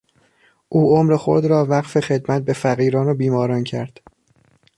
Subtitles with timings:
[0.69, 3.99] او عمر خود را وقف خدمت به فقیران و بیماران کرد.